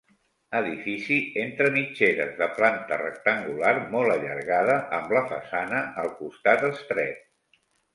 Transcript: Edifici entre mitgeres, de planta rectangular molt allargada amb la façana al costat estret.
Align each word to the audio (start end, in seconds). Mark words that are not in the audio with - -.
Edifici 0.59 1.17
entre 1.41 1.67
mitgeres, 1.75 2.33
de 2.41 2.49
planta 2.61 2.99
rectangular 3.03 3.77
molt 3.95 4.17
allargada 4.17 4.81
amb 5.01 5.17
la 5.21 5.27
façana 5.37 5.87
al 6.07 6.15
costat 6.25 6.71
estret. 6.77 7.29